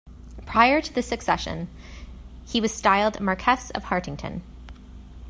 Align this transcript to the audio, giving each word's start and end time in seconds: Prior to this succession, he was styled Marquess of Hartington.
Prior 0.47 0.81
to 0.81 0.91
this 0.95 1.05
succession, 1.07 1.67
he 2.43 2.59
was 2.59 2.73
styled 2.73 3.19
Marquess 3.21 3.69
of 3.69 3.83
Hartington. 3.83 4.41